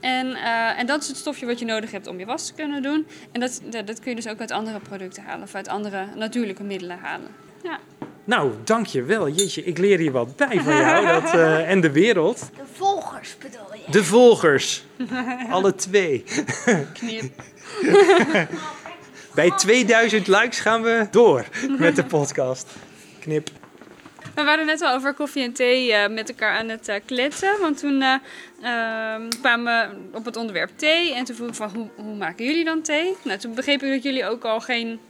En, 0.00 0.34
eh, 0.34 0.78
en 0.78 0.86
dat 0.86 1.02
is 1.02 1.08
het 1.08 1.16
stofje 1.16 1.46
wat 1.46 1.58
je 1.58 1.64
nodig 1.64 1.90
hebt 1.90 2.06
om 2.06 2.18
je 2.18 2.24
was 2.26 2.46
te 2.46 2.52
kunnen 2.54 2.82
doen. 2.82 3.06
En 3.32 3.40
dat, 3.40 3.60
dat, 3.70 3.86
dat 3.86 4.00
kun 4.00 4.10
je 4.10 4.16
dus 4.16 4.28
ook 4.28 4.40
uit 4.40 4.50
andere 4.50 4.78
producten 4.80 5.22
halen 5.22 5.42
of 5.42 5.54
uit 5.54 5.68
andere 5.68 6.06
natuurlijke 6.14 6.62
middelen 6.62 6.98
halen. 6.98 7.28
Ja. 7.62 7.78
Nou, 8.24 8.52
dankjewel. 8.64 9.28
Jeetje, 9.28 9.64
ik 9.64 9.78
leer 9.78 9.98
hier 9.98 10.12
wat 10.12 10.36
bij 10.36 10.60
van 10.60 10.76
jou. 10.76 11.06
Dat, 11.06 11.34
eh, 11.34 11.70
en 11.70 11.80
de 11.80 11.90
wereld. 11.90 12.38
De 12.56 12.62
volgers 12.72 13.36
bedoel 13.38 13.74
je? 13.86 13.90
De 13.92 14.04
volgers. 14.04 14.84
Alle 15.50 15.74
twee. 15.74 16.24
Knip. 16.92 17.42
Bij 19.38 19.52
2000 19.56 20.26
likes 20.26 20.60
gaan 20.60 20.82
we 20.82 21.06
door 21.10 21.44
met 21.78 21.96
de 21.96 22.04
podcast. 22.04 22.74
Knip. 23.20 23.50
We 24.34 24.44
waren 24.44 24.66
net 24.66 24.80
al 24.80 24.94
over 24.94 25.14
koffie 25.14 25.42
en 25.42 25.52
thee 25.52 25.92
eh, 25.92 26.10
met 26.10 26.28
elkaar 26.28 26.58
aan 26.58 26.68
het 26.68 26.88
eh, 26.88 26.96
kletsen. 27.06 27.60
Want 27.60 27.78
toen 27.78 28.02
eh, 28.02 28.14
ehm, 28.62 29.28
kwamen 29.40 29.90
we 29.90 30.16
op 30.18 30.24
het 30.24 30.36
onderwerp 30.36 30.70
thee. 30.76 31.14
En 31.14 31.24
toen 31.24 31.36
vroeg 31.36 31.48
ik 31.48 31.54
van, 31.54 31.70
hoe, 31.74 31.88
hoe 31.96 32.16
maken 32.16 32.44
jullie 32.44 32.64
dan 32.64 32.82
thee? 32.82 33.16
Nou, 33.24 33.38
toen 33.38 33.54
begreep 33.54 33.82
ik 33.82 33.90
dat 33.90 34.02
jullie 34.02 34.26
ook 34.26 34.44
al 34.44 34.60
geen 34.60 35.00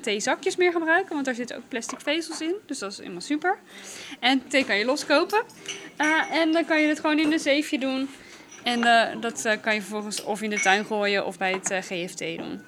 theezakjes 0.00 0.56
meer 0.56 0.72
gebruiken. 0.72 1.12
Want 1.14 1.24
daar 1.24 1.34
zitten 1.34 1.56
ook 1.56 1.68
plastic 1.68 2.00
vezels 2.00 2.40
in. 2.40 2.54
Dus 2.66 2.78
dat 2.78 2.92
is 2.92 2.98
helemaal 2.98 3.20
super. 3.20 3.58
En 4.20 4.48
thee 4.48 4.64
kan 4.64 4.76
je 4.76 4.84
loskopen. 4.84 5.42
En 6.30 6.52
dan 6.52 6.64
kan 6.64 6.80
je 6.80 6.88
het 6.88 7.00
gewoon 7.00 7.18
in 7.18 7.32
een 7.32 7.38
zeefje 7.38 7.78
doen. 7.78 8.08
En 8.62 8.80
dat 9.20 9.58
kan 9.60 9.74
je 9.74 9.80
vervolgens 9.80 10.22
of 10.22 10.42
in 10.42 10.50
de 10.50 10.60
tuin 10.60 10.84
gooien 10.84 11.26
of 11.26 11.38
bij 11.38 11.52
het 11.52 11.86
GFT 11.86 12.18
doen. 12.18 12.60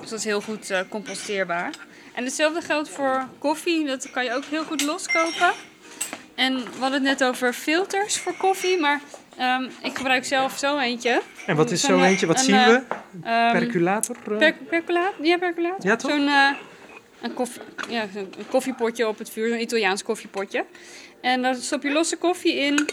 Dus 0.00 0.10
dat 0.10 0.18
is 0.18 0.24
heel 0.24 0.40
goed 0.40 0.70
eh, 0.70 0.80
composteerbaar. 0.88 1.70
En 2.14 2.24
hetzelfde 2.24 2.60
geldt 2.60 2.88
voor 2.88 3.28
koffie. 3.38 3.86
Dat 3.86 4.10
kan 4.10 4.24
je 4.24 4.34
ook 4.34 4.44
heel 4.44 4.64
goed 4.64 4.82
loskopen. 4.82 5.52
En 6.34 6.56
we 6.56 6.80
hadden 6.80 6.92
het 7.06 7.18
net 7.18 7.24
over 7.24 7.52
filters 7.52 8.18
voor 8.18 8.34
koffie. 8.36 8.78
Maar 8.80 9.00
ehm, 9.36 9.62
ik 9.82 9.96
gebruik 9.96 10.24
zelf 10.24 10.58
zo 10.58 10.78
eentje. 10.78 11.22
En 11.46 11.56
wat 11.56 11.70
is 11.70 11.80
zo 11.80 11.98
eh, 11.98 12.04
eentje? 12.04 12.26
Wat 12.26 12.38
een, 12.38 12.44
zien 12.44 12.54
eh, 12.54 12.66
we? 12.66 12.82
Ehm, 13.22 13.58
Perculator? 13.58 14.16
Per, 14.38 14.54
percolaat? 14.68 15.12
Ja, 15.22 15.38
percolaat. 15.38 15.82
Ja, 15.82 15.96
toch? 15.96 16.10
Zo'n 16.10 16.28
een 17.20 17.34
koffie, 17.34 17.62
ja, 17.88 18.06
zo'n 18.14 18.34
koffiepotje 18.50 19.08
op 19.08 19.18
het 19.18 19.30
vuur, 19.30 19.48
zo'n 19.48 19.60
Italiaans 19.60 20.02
koffiepotje. 20.02 20.64
En 21.20 21.42
daar 21.42 21.54
stop 21.54 21.82
je 21.82 21.90
losse 21.90 22.16
koffie 22.16 22.54
in, 22.54 22.88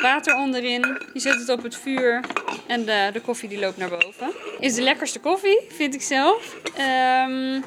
water 0.00 0.36
onderin, 0.36 0.98
je 1.12 1.20
zet 1.20 1.38
het 1.38 1.48
op 1.48 1.62
het 1.62 1.76
vuur 1.76 2.20
en 2.66 2.84
de, 2.84 3.10
de 3.12 3.20
koffie 3.20 3.48
die 3.48 3.58
loopt 3.58 3.76
naar 3.76 3.88
boven. 3.88 4.32
Is 4.60 4.74
de 4.74 4.82
lekkerste 4.82 5.18
koffie, 5.18 5.60
vind 5.68 5.94
ik 5.94 6.02
zelf. 6.02 6.56
Ehm, 6.76 7.60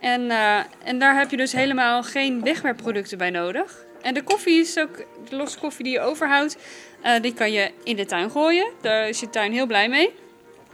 en, 0.00 0.30
eh, 0.30 0.58
en 0.84 0.98
daar 0.98 1.18
heb 1.18 1.30
je 1.30 1.36
dus 1.36 1.52
helemaal 1.52 2.02
geen 2.02 2.42
wegwerpproducten 2.42 3.18
bij 3.18 3.30
nodig. 3.30 3.84
En 4.02 4.14
de 4.14 4.22
koffie 4.22 4.60
is 4.60 4.78
ook, 4.78 4.96
de 5.28 5.36
losse 5.36 5.58
koffie 5.58 5.84
die 5.84 5.92
je 5.92 6.00
overhoudt, 6.00 6.56
eh, 7.02 7.20
die 7.20 7.34
kan 7.34 7.52
je 7.52 7.70
in 7.84 7.96
de 7.96 8.04
tuin 8.04 8.30
gooien. 8.30 8.66
Daar 8.80 9.08
is 9.08 9.20
je 9.20 9.30
tuin 9.30 9.52
heel 9.52 9.66
blij 9.66 9.88
mee. 9.88 10.14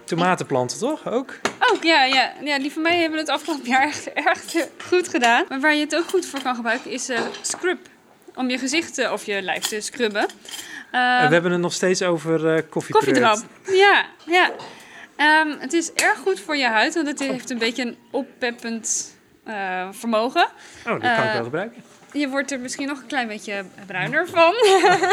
Tomatenplanten, 0.04 0.78
toch? 0.78 1.08
Ook? 1.10 1.40
Ook, 1.72 1.82
ja, 1.82 2.04
ja, 2.04 2.32
ja, 2.44 2.58
die 2.58 2.72
van 2.72 2.82
mij 2.82 2.98
hebben 2.98 3.18
het 3.18 3.28
afgelopen 3.28 3.68
jaar 3.68 3.82
echt 3.82 4.12
erg 4.12 4.44
goed 4.88 5.08
gedaan. 5.08 5.44
Maar 5.48 5.60
waar 5.60 5.74
je 5.74 5.80
het 5.80 5.96
ook 5.96 6.08
goed 6.08 6.26
voor 6.26 6.42
kan 6.42 6.54
gebruiken 6.54 6.90
is 6.90 7.08
eh, 7.08 7.20
scrub. 7.42 7.78
Om 8.34 8.50
je 8.50 8.58
gezicht 8.58 9.10
of 9.10 9.26
je 9.26 9.42
lijf 9.42 9.62
te 9.62 9.80
scrubben. 9.80 10.26
We 10.90 11.28
hebben 11.34 11.52
het 11.52 11.60
nog 11.60 11.72
steeds 11.72 12.02
over 12.02 12.54
eh 12.56 12.62
koffiedrap. 12.70 13.38
Ja, 13.66 14.04
ja. 14.26 14.50
Ehm, 15.16 15.58
het 15.58 15.72
is 15.72 15.92
erg 15.92 16.18
goed 16.18 16.40
voor 16.40 16.56
je 16.56 16.66
huid, 16.68 16.94
want 16.94 17.06
het 17.06 17.18
heeft 17.18 17.50
een 17.50 17.58
beetje 17.58 17.82
een 17.82 17.96
oppeppend 18.10 19.16
eh, 19.44 19.88
vermogen. 19.90 20.46
Oh, 20.86 20.92
die 20.92 21.00
kan 21.00 21.10
ik 21.10 21.16
Eh, 21.18 21.32
wel 21.32 21.42
gebruiken. 21.44 21.82
Je 22.18 22.28
wordt 22.28 22.50
er 22.52 22.60
misschien 22.60 22.86
nog 22.88 22.98
een 23.00 23.06
klein 23.06 23.28
beetje 23.28 23.64
bruiner 23.86 24.28
van. 24.28 24.52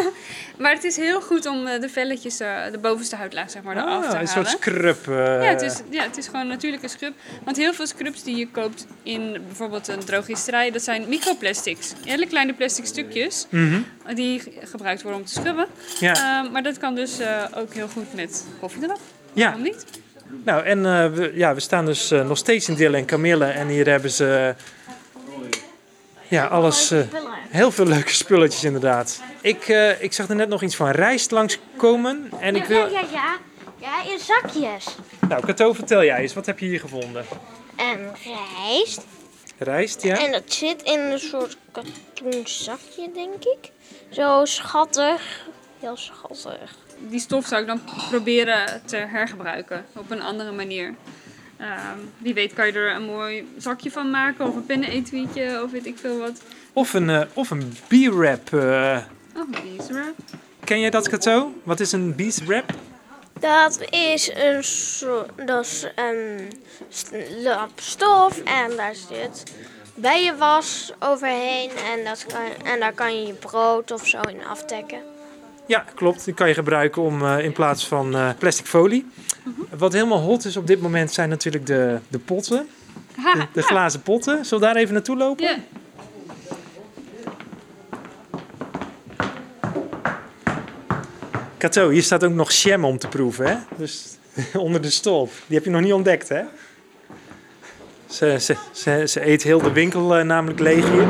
maar 0.62 0.74
het 0.74 0.84
is 0.84 0.96
heel 0.98 1.22
goed 1.22 1.46
om 1.46 1.68
eh, 1.68 1.82
de 1.82 1.90
velletjes, 1.90 2.40
eh, 2.40 2.56
de 2.72 2.78
bovenste 2.78 3.16
huidlaag 3.16 3.52
zeg 3.52 3.62
maar, 3.64 3.76
eraf 3.78 3.86
te 3.86 3.92
Ah, 3.96 4.04
halen. 4.04 4.22
een 4.22 4.28
soort 4.28 4.48
scrub. 4.48 5.08
eh, 5.08 5.16
Ja 5.16 5.50
het, 5.50 5.62
is, 5.62 5.82
ja, 5.90 6.04
het 6.04 6.18
is 6.18 6.26
gewoon 6.26 6.42
een 6.42 6.48
natuurlijke 6.48 6.88
scrub. 6.88 7.14
Want 7.44 7.58
heel 7.58 7.74
veel 7.74 7.88
scrubs 7.88 8.24
die 8.24 8.36
je 8.36 8.48
koopt 8.52 8.86
in 9.04 9.42
bijvoorbeeld 9.48 9.88
een 9.88 10.00
drogisterij, 10.00 10.72
dat 10.72 10.82
zijn 10.84 11.06
microplastics. 11.10 11.94
Hele 12.06 12.28
kleine 12.28 12.54
plastic 12.54 12.86
stukjes 12.86 13.48
mhm. 13.50 13.80
die 14.16 14.40
ge- 14.40 14.52
gebruikt 14.64 15.02
worden 15.02 15.20
om 15.22 15.26
te 15.28 15.34
scrubben. 15.34 15.66
Ja, 16.00 16.14
Ehm, 16.44 16.52
maar 16.52 16.64
dat 16.64 16.78
kan 16.78 16.96
dus 16.96 17.18
ook 17.56 17.74
heel 17.74 17.88
goed 17.88 18.14
met 18.14 18.46
koffiedrap. 18.60 19.00
ja. 19.34 19.44
Waarom 19.46 19.64
niet? 19.64 19.86
Nou, 20.44 20.64
en 20.66 20.82
we, 21.14 21.32
ja, 21.34 21.54
we 21.54 21.60
staan 21.60 21.86
dus 21.86 22.10
nog 22.10 22.38
steeds 22.38 22.68
in 22.70 22.76
Dille 22.76 22.98
en 22.98 23.06
Camille. 23.06 23.46
En 23.46 23.68
hier 23.68 23.88
hebben 23.90 24.12
ze... 24.12 24.56
ja, 26.28 26.46
alles... 26.46 26.92
eh, 26.92 27.00
heel 27.50 27.72
veel 27.72 27.86
leuke 27.86 28.14
spulletjes 28.14 28.64
inderdaad. 28.64 29.22
Ik, 29.42 29.68
eh, 29.68 30.02
ik 30.02 30.14
zag 30.14 30.30
er 30.30 30.36
net 30.36 30.50
nog 30.50 30.62
iets 30.62 30.76
van 30.76 30.90
rijst 30.90 31.32
langskomen. 31.32 32.30
En 32.40 32.56
ik 32.56 32.62
Ja, 32.62 32.68
wil... 32.68 32.88
ja, 32.92 33.02
ja. 33.12 33.36
Ja, 33.80 34.04
in 34.12 34.20
zakjes. 34.20 34.86
Nou, 35.30 35.46
Kato, 35.46 35.74
vertel 35.74 36.04
jij 36.04 36.18
eens. 36.20 36.34
Wat 36.34 36.46
heb 36.46 36.60
je 36.60 36.66
hier 36.66 36.80
gevonden? 36.80 37.26
En 37.76 38.12
rijst. 38.24 39.06
Rijst, 39.58 40.02
ja? 40.04 40.18
En 40.26 40.32
dat 40.32 40.44
zit 40.46 40.82
in 40.82 41.00
een 41.00 41.20
soort 41.20 41.58
katoen 41.72 42.42
zakje, 42.48 43.12
denk 43.14 43.44
ik. 43.44 43.72
Zo 44.10 44.46
schattig. 44.46 45.48
Heel 45.80 45.98
schattig. 45.98 46.76
Die 47.00 47.20
stof 47.20 47.46
zou 47.46 47.62
ik 47.62 47.68
dan 47.68 47.82
proberen 48.10 48.82
te 48.86 48.96
hergebruiken 48.98 49.86
op 49.96 50.12
een 50.12 50.22
andere 50.22 50.52
manier. 50.52 50.96
Ehm, 51.58 51.98
wie 52.18 52.34
weet 52.34 52.54
kan 52.54 52.66
je 52.68 52.72
er 52.74 52.96
een 52.96 53.04
mooi 53.06 53.48
zakje 53.58 53.92
van 53.92 54.10
maken 54.10 54.48
of 54.48 54.56
een 54.56 54.66
pennenetuietje 54.66 55.62
of 55.64 55.72
weet 55.72 55.86
ik 55.86 55.98
veel 55.98 56.18
wat. 56.20 56.42
Of 56.74 56.94
een, 56.94 57.10
eh, 57.10 57.22
of 57.34 57.50
een 57.50 57.78
bee-wrap. 57.88 58.54
eh. 58.54 58.98
Oh, 59.36 59.50
beeswrap. 59.50 60.14
ken 60.64 60.80
jij 60.80 60.90
dat, 60.90 61.10
Kato? 61.10 61.54
Wat 61.64 61.80
is 61.80 61.92
een 61.92 62.16
bee-wrap? 62.16 62.70
Dat 63.40 63.80
is 63.90 64.32
een 64.34 64.64
soort. 64.64 65.30
Dat 65.48 65.66
is 65.66 65.86
een 65.96 66.52
st- 66.90 67.12
lap 67.44 67.70
stof 67.76 68.40
en 68.44 68.76
daar 68.76 68.96
zit 68.96 69.44
bijenwas 69.96 70.94
overheen. 71.00 71.70
En, 71.70 72.04
dat 72.06 72.26
kan, 72.26 72.66
en 72.66 72.80
daar 72.80 72.94
kan 72.94 73.20
je 73.22 73.28
je 73.28 73.34
brood 73.34 73.92
of 73.92 74.08
zo 74.08 74.20
in 74.22 74.46
afdekken. 74.46 75.00
Ja, 75.68 75.86
klopt. 75.96 76.26
Die 76.26 76.34
kan 76.34 76.48
je 76.48 76.54
gebruiken 76.54 77.02
om 77.02 77.26
eh, 77.26 77.40
in 77.44 77.52
plaats 77.54 77.88
van 77.88 78.16
eh, 78.16 78.30
plastic 78.40 78.66
folie. 78.66 79.06
Wat 79.78 79.94
helemaal 79.94 80.20
hot 80.20 80.46
is 80.46 80.58
op 80.58 80.68
dit 80.68 80.82
moment 80.82 81.12
zijn 81.12 81.30
natuurlijk 81.30 81.66
de, 81.66 82.00
de 82.08 82.20
potten. 82.20 82.68
De, 83.16 83.48
de 83.54 83.62
glazen 83.62 84.02
potten. 84.02 84.46
Zullen 84.46 84.68
we 84.68 84.74
daar 84.74 84.82
even 84.82 84.94
naartoe 84.94 85.18
lopen? 85.18 85.46
Ja. 85.46 85.58
Kato, 91.58 91.90
hier 91.90 92.04
staat 92.04 92.24
ook 92.24 92.34
nog 92.34 92.52
jam 92.52 92.86
om 92.86 92.98
te 92.98 93.08
proeven, 93.08 93.48
hè? 93.48 93.56
Dus 93.78 94.18
onder 94.54 94.82
de 94.82 94.90
stolp. 94.90 95.32
Die 95.48 95.56
heb 95.56 95.66
je 95.66 95.72
nog 95.72 95.82
niet 95.82 95.94
ontdekt, 95.94 96.30
hè? 96.30 96.42
Ze, 98.06 98.38
ze, 98.40 98.56
ze, 98.72 99.04
ze 99.08 99.28
eet 99.28 99.44
heel 99.44 99.62
de 99.62 99.72
winkel 99.72 100.16
eh, 100.16 100.26
namelijk 100.26 100.60
leeg 100.60 100.90
hier. 100.90 101.08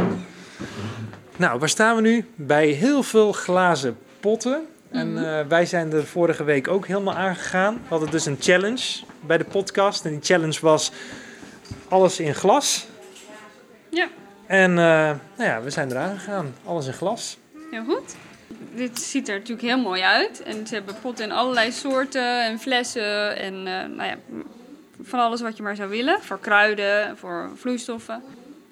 Nou, 1.38 1.60
waar 1.60 1.70
staan 1.70 1.96
we 1.96 2.02
nu? 2.02 2.26
Bij 2.36 2.68
heel 2.68 3.04
veel 3.04 3.32
glazen 3.32 3.98
potten. 4.20 4.66
En 4.90 5.18
eh, 5.18 5.48
wij 5.48 5.66
zijn 5.66 5.92
er 5.92 6.06
vorige 6.06 6.44
week 6.44 6.68
ook 6.68 6.88
helemaal 6.88 7.16
aangegaan. 7.16 7.74
We 7.74 7.88
hadden 7.88 8.12
dus 8.12 8.26
een 8.26 8.38
challenge 8.40 9.04
bij 9.20 9.38
de 9.38 9.44
podcast. 9.44 10.06
En 10.06 10.12
die 10.12 10.22
challenge 10.22 10.60
was 10.62 10.92
alles 11.88 12.20
in 12.20 12.36
glas. 12.36 12.88
Ja. 13.90 14.08
En 14.46 14.70
eh, 14.70 14.76
nou 15.36 15.50
ja, 15.50 15.62
we 15.62 15.70
zijn 15.70 15.92
eraan 15.92 16.18
gegaan. 16.18 16.54
Alles 16.66 16.88
in 16.88 16.94
glas. 16.94 17.38
Heel 17.72 17.84
goed. 17.84 18.16
Dit 18.76 19.00
ziet 19.00 19.28
er 19.30 19.34
natuurlijk 19.34 19.68
heel 19.68 19.82
mooi 19.82 20.02
uit. 20.02 20.44
En 20.44 20.68
ze 20.68 20.74
hebben 20.74 20.96
potten 21.02 21.26
in 21.26 21.32
allerlei 21.32 21.72
soorten 21.72 22.44
en 22.44 22.60
flessen 22.60 23.38
en 23.38 23.54
eh, 23.54 23.96
nou 23.96 24.04
ja, 24.04 24.18
van 25.02 25.20
alles 25.20 25.42
wat 25.42 25.58
je 25.58 25.64
maar 25.64 25.76
zou 25.76 25.90
willen. 25.90 26.22
Voor 26.22 26.40
kruiden, 26.40 27.18
voor 27.18 27.50
vloeistoffen. 27.56 28.24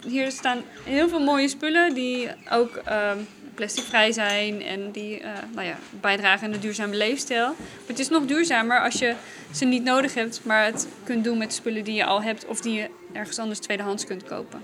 Hier 0.06 0.32
staan 0.32 0.62
heel 0.84 1.10
veel 1.10 1.20
mooie 1.20 1.48
spullen 1.48 1.94
die 1.94 2.30
ook 2.52 2.76
ehm, 2.76 3.18
plasticvrij 3.56 4.12
zijn 4.12 4.62
en 4.62 4.92
die 4.92 5.20
eh, 5.20 5.30
nou 5.56 5.68
ja, 5.68 5.78
bijdragen 6.02 6.46
aan 6.46 6.52
de 6.52 6.60
duurzame 6.60 6.96
leefstijl. 6.96 7.46
Maar 7.48 7.56
het 7.88 8.00
is 8.00 8.10
nog 8.10 8.26
duurzamer 8.26 8.80
als 8.82 8.94
je 9.00 9.14
ze 9.52 9.66
niet 9.66 9.84
nodig 9.84 10.14
hebt, 10.14 10.42
maar 10.44 10.66
het 10.66 10.88
kunt 11.04 11.24
doen 11.24 11.38
met 11.38 11.54
spullen 11.54 11.84
die 11.84 11.94
je 11.96 12.06
al 12.06 12.22
hebt 12.22 12.46
of 12.46 12.62
die 12.62 12.74
je 12.74 12.88
ergens 13.14 13.40
anders 13.40 13.60
tweedehands 13.60 14.06
kunt 14.06 14.24
kopen. 14.24 14.62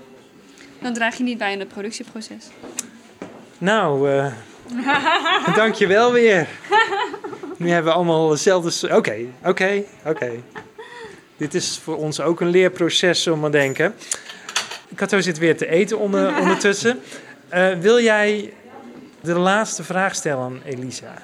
Dan 0.80 0.92
draag 0.92 1.16
je 1.16 1.22
niet 1.22 1.38
bij 1.38 1.52
in 1.52 1.58
het 1.58 1.68
productieproces. 1.68 2.46
Nou, 3.58 4.10
eh 4.10 4.32
dank 5.54 5.74
je 5.74 5.86
wel 5.86 6.12
weer. 6.12 6.46
Nu 7.56 7.70
hebben 7.70 7.92
we 7.92 7.96
allemaal 7.98 8.28
dezelfde... 8.28 8.70
s- 8.70 8.84
Oké, 8.84 9.16
oké, 9.44 9.82
oké. 10.04 10.30
Dit 11.36 11.54
is 11.54 11.80
voor 11.84 11.96
ons 11.96 12.20
ook 12.20 12.40
een 12.40 12.48
leerproces, 12.48 13.24
we 13.24 13.36
maar 13.36 13.50
denken. 13.50 13.94
Kato 14.94 15.20
zit 15.20 15.38
weer 15.38 15.56
te 15.56 15.66
eten 15.68 15.98
onder, 15.98 16.38
ondertussen. 16.38 17.00
Eh, 17.48 17.68
wil 17.78 18.00
jij 18.00 18.52
de 19.22 19.38
laatste 19.38 19.84
vraag 19.84 20.14
stellen 20.14 20.44
aan 20.44 20.60
Elisa? 20.64 21.22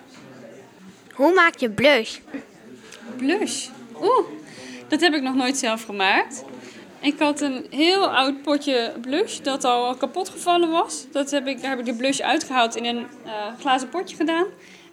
Hoe 1.13 1.35
maak 1.35 1.57
je 1.57 1.71
blush? 1.71 2.19
Blush. 3.17 3.69
Oeh, 4.03 4.27
dat 4.89 5.01
heb 5.01 5.15
ik 5.15 5.23
nog 5.23 5.35
nooit 5.35 5.57
zelf 5.57 5.85
gemaakt. 5.85 6.45
Ik 7.01 7.19
had 7.19 7.41
een 7.41 7.67
heel 7.71 8.15
oud 8.15 8.43
potje 8.43 8.93
blush 9.01 9.39
dat 9.39 9.65
al 9.65 9.95
kapot 9.95 10.29
gevallen 10.29 10.71
was. 10.71 11.07
Dat 11.13 11.31
heb 11.31 11.47
ik, 11.47 11.61
daar 11.61 11.71
heb 11.71 11.79
ik 11.79 11.85
de 11.85 11.95
blush 11.95 12.21
uitgehaald 12.21 12.77
in 12.77 12.85
een 12.85 13.07
eh, 13.25 13.33
glazen 13.59 13.89
potje 13.89 14.17
gedaan. 14.17 14.47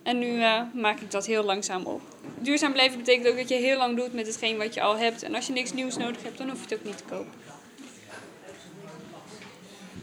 En 0.03 0.19
nu 0.19 0.41
eh, 0.41 0.61
maak 0.73 0.99
ik 0.99 1.11
dat 1.11 1.25
heel 1.25 1.43
langzaam 1.43 1.83
op. 1.83 2.01
Duurzaam 2.39 2.71
blijven 2.71 2.97
betekent 2.97 3.27
ook 3.27 3.37
dat 3.37 3.49
je 3.49 3.55
heel 3.55 3.77
lang 3.77 3.97
doet 3.97 4.13
met 4.13 4.27
hetgeen 4.27 4.57
wat 4.57 4.73
je 4.73 4.81
al 4.81 4.97
hebt. 4.97 5.23
En 5.23 5.35
als 5.35 5.47
je 5.47 5.53
niks 5.53 5.73
nieuws 5.73 5.97
nodig 5.97 6.23
hebt, 6.23 6.37
dan 6.37 6.49
hoef 6.49 6.57
je 6.57 6.63
het 6.63 6.73
ook 6.73 6.85
niet 6.85 6.97
te 6.97 7.03
kopen. 7.03 7.31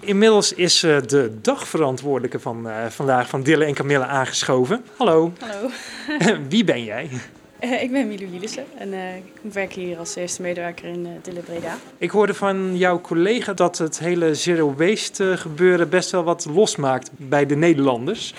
Inmiddels 0.00 0.52
is 0.52 0.83
eh, 0.83 1.00
de 1.07 1.40
dagverantwoordelijke 1.42 2.40
van 2.40 2.69
eh, 2.69 2.87
vandaag 2.87 3.28
van 3.28 3.42
Dille 3.42 3.64
en 3.64 3.75
Camille 3.75 4.04
aangeschoven. 4.04 4.85
Hallo, 4.97 5.33
Hallo. 5.38 5.71
wie 6.49 6.64
ben 6.64 6.85
jij? 6.85 7.11
Eh, 7.59 7.83
ik 7.83 7.92
ben 7.92 8.09
Milou 8.09 8.30
Lielissen 8.30 8.64
en 8.78 8.92
ik 8.92 9.52
werk 9.52 9.73
hier 9.73 9.99
als 9.99 10.14
eerste 10.14 10.42
medewerker 10.42 10.88
in 10.88 11.09
Dille 11.23 11.40
Breda. 11.40 11.76
Ik 11.99 12.11
hoorde 12.11 12.35
van 12.35 12.76
jouw 12.76 13.00
collega 13.00 13.52
dat 13.52 13.78
het 13.78 13.99
hele 13.99 14.35
zero 14.35 14.75
waste 14.75 15.37
gebeuren 15.37 15.88
best 15.88 16.11
wel 16.11 16.25
wat 16.25 16.47
losmaakt 16.54 17.11
bij 17.16 17.47
de 17.47 17.57
Nederlanders. 17.57 18.35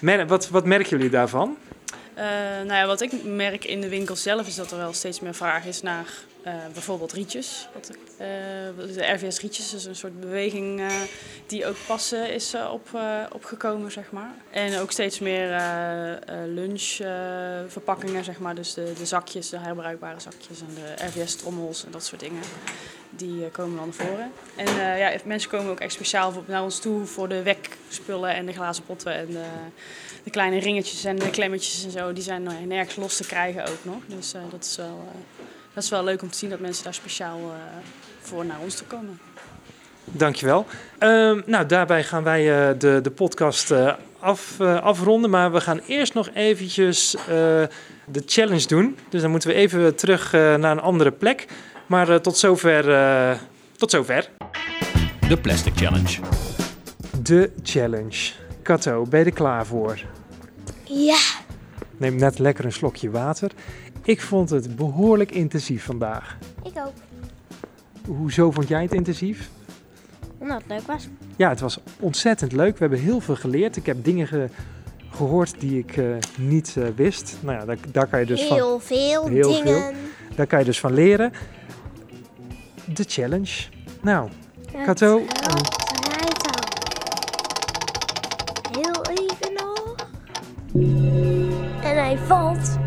Mer- 0.00 0.26
wat, 0.26 0.48
wat 0.48 0.64
merken 0.64 0.90
jullie 0.96 1.10
daarvan? 1.10 1.56
Nou 2.64 2.72
ja, 2.72 2.86
wat 2.86 3.00
ik 3.00 3.24
merk 3.24 3.64
in 3.64 3.80
de 3.80 3.88
winkel 3.88 4.16
zelf 4.16 4.46
is 4.46 4.54
dat 4.54 4.70
er 4.70 4.78
wel 4.78 4.92
steeds 4.92 5.20
meer 5.20 5.34
vraag 5.34 5.66
is 5.66 5.82
naar 5.82 6.06
uh, 6.46 6.52
bijvoorbeeld 6.72 7.12
rietjes. 7.12 7.68
Wat, 7.72 7.90
uh, 7.90 7.96
de 8.94 9.12
RVS 9.12 9.40
rietjes 9.40 9.74
is 9.74 9.84
een 9.84 9.96
soort 9.96 10.20
beweging 10.20 10.82
die 11.46 11.66
ook 11.66 11.76
pas 11.86 12.12
is 12.12 12.54
op, 12.54 13.00
opgekomen, 13.32 13.92
zeg 13.92 14.10
maar. 14.10 14.34
En 14.50 14.78
ook 14.78 14.90
steeds 14.90 15.18
meer 15.18 15.48
lunchverpakkingen, 16.46 18.24
zeg 18.24 18.38
maar. 18.38 18.54
Dus 18.54 18.74
de, 18.74 18.92
de 18.98 19.06
zakjes, 19.06 19.48
de 19.48 19.58
herbruikbare 19.58 20.20
zakjes 20.20 20.60
en 20.60 20.74
de 20.74 21.04
RVS-trommels 21.04 21.84
en 21.84 21.90
dat 21.90 22.04
soort 22.04 22.20
dingen. 22.20 22.42
Die 23.10 23.48
komen 23.48 23.76
dan 23.76 23.92
naar 23.96 24.06
voren. 24.06 24.32
En 24.56 24.98
ja, 24.98 25.12
mensen 25.24 25.50
komen 25.50 25.70
ook 25.70 25.80
echt 25.80 25.92
speciaal 25.92 26.44
naar 26.46 26.62
ons 26.62 26.78
toe 26.78 27.04
voor 27.04 27.28
de 27.28 27.42
wekspullen 27.42 28.34
en 28.34 28.46
de 28.46 28.52
glazen 28.52 28.84
potten 28.84 29.14
en 29.14 29.26
de, 29.26 29.44
de 30.22 30.30
kleine 30.30 30.58
ringetjes 30.58 31.04
en 31.04 31.16
de 31.16 31.30
klemmetjes 31.30 31.84
en 31.84 31.90
zo. 31.90 32.12
Die 32.12 32.22
zijn 32.22 32.68
nergens 32.68 32.96
los 32.96 33.16
te 33.16 33.26
krijgen 33.26 33.66
ook 33.66 33.84
nog. 33.84 34.02
Dus 34.06 34.32
dat 34.50 34.64
is 34.64 34.76
wel 34.76 35.08
dat 35.76 35.84
is 35.84 35.90
wel 35.90 36.04
leuk 36.04 36.22
om 36.22 36.30
te 36.30 36.38
zien 36.38 36.50
dat 36.50 36.60
mensen 36.60 36.84
daar 36.84 36.94
speciaal 36.94 37.38
uh, 37.38 37.54
voor 38.20 38.46
naar 38.46 38.58
ons 38.60 38.74
toe 38.74 38.86
komen. 38.86 39.18
Dankjewel. 40.04 40.66
Uh, 41.00 41.42
nou, 41.46 41.66
daarbij 41.66 42.04
gaan 42.04 42.22
wij 42.22 42.70
uh, 42.70 42.78
de, 42.78 43.00
de 43.02 43.10
podcast 43.10 43.70
uh, 43.70 43.92
af, 44.18 44.60
afronden. 44.60 45.30
Maar 45.30 45.52
we 45.52 45.60
gaan 45.60 45.80
eerst 45.86 46.14
nog 46.14 46.30
eventjes 46.34 47.16
de 48.06 48.22
challenge 48.26 48.66
doen. 48.66 48.98
Dus 49.08 49.20
dan 49.20 49.30
moeten 49.30 49.48
we 49.48 49.54
even 49.54 49.94
terug 49.94 50.32
naar 50.32 50.70
een 50.70 50.80
andere 50.80 51.12
plek. 51.12 51.46
Maar 51.86 52.20
tot 52.20 52.36
zover. 52.36 53.38
tot 53.76 53.90
zover. 53.90 54.28
De 55.28 55.36
Plastic 55.36 55.72
Challenge. 55.76 56.20
De 57.22 57.50
challenge. 57.62 58.32
Kato, 58.62 59.06
ben 59.08 59.20
je 59.20 59.26
er 59.26 59.32
klaar 59.32 59.66
voor? 59.66 60.00
Ja. 60.84 61.18
Neem 61.96 62.16
net 62.16 62.38
lekker 62.38 62.64
een 62.64 62.72
slokje 62.72 63.10
water. 63.10 63.50
Ik 64.06 64.20
vond 64.20 64.50
het 64.50 64.76
behoorlijk 64.76 65.30
intensief 65.30 65.84
vandaag. 65.84 66.36
Ik 66.62 66.72
ook. 66.76 66.92
Hoezo 68.06 68.50
vond 68.50 68.68
jij 68.68 68.82
het 68.82 68.92
intensief? 68.92 69.48
Omdat 70.38 70.56
het 70.56 70.66
leuk 70.68 70.86
was. 70.86 71.08
Ja, 71.36 71.48
het 71.48 71.60
was 71.60 71.78
ontzettend 72.00 72.52
leuk. 72.52 72.72
We 72.72 72.78
hebben 72.78 72.98
heel 72.98 73.20
veel 73.20 73.36
geleerd. 73.36 73.76
Ik 73.76 73.86
heb 73.86 74.04
dingen 74.04 74.26
ge 74.26 74.48
gehoord 75.10 75.60
die 75.60 75.78
ik 75.78 75.96
uh, 75.96 76.16
niet 76.38 76.74
uh, 76.78 76.86
wist. 76.96 77.36
Nou 77.40 77.58
ja, 77.58 77.64
daar, 77.64 77.76
daar, 77.92 78.06
kan 78.06 78.20
je 78.20 78.26
dus 78.26 78.48
heel 78.48 78.80
van... 78.80 78.80
Veel 78.80 79.26
heel 79.26 79.52
dingen. 79.52 79.66
veel 79.66 79.92
Daar 80.34 80.46
kan 80.46 80.58
je 80.58 80.64
dus 80.64 80.80
van 80.80 80.92
leren. 80.92 81.32
De 82.84 83.04
challenge. 83.06 83.62
Nou, 84.02 84.28
het 84.72 84.84
Kato. 84.84 85.22
Heel 88.72 89.04
even 89.04 89.52
nog. 89.54 89.94
En 91.82 91.96
hij 91.96 92.18
valt 92.18 92.85